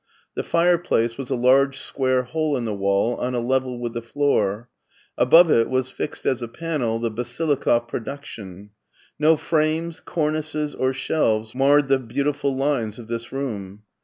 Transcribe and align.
The 0.33 0.41
fireplace 0.41 1.15
was 1.15 1.29
a 1.29 1.35
large 1.35 1.77
square 1.77 2.23
hole 2.23 2.57
in 2.57 2.65
the 2.65 2.73
wall, 2.73 3.17
on 3.17 3.35
a 3.35 3.39
level 3.39 3.79
with 3.79 3.93
the 3.93 4.01
floor. 4.01 4.67
Above 5.15 5.51
it 5.51 5.69
was 5.69 5.91
fixed 5.91 6.25
as 6.25 6.41
a 6.41 6.47
panel 6.47 6.97
the 6.97 7.11
Basilikoff 7.11 7.87
production. 7.87 8.71
No 9.19 9.37
frames, 9.37 9.99
cornices, 9.99 10.73
or 10.73 10.91
shelves 10.91 11.53
marred 11.53 11.87
the 11.87 11.99
beautiful 11.99 12.55
lines 12.55 12.97
of 12.97 13.09
this 13.09 13.31
room. 13.31 13.83